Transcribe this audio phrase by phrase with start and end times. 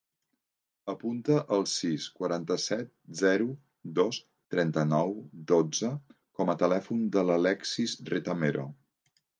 [0.93, 2.89] Apunta el sis, quaranta-set,
[3.21, 3.47] zero,
[4.01, 4.19] dos,
[4.55, 5.15] trenta-nou,
[5.53, 5.93] dotze
[6.41, 8.69] com a telèfon de l'Alexis Retamero.